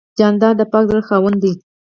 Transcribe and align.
جانداد 0.19 0.55
د 0.59 0.61
پاک 0.71 0.83
زړه 0.89 1.01
خاوند 1.07 1.37
دی. 1.43 1.53